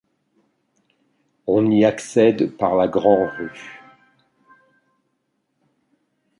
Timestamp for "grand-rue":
2.87-3.83